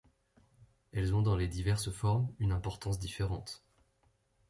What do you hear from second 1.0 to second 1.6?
ont dans les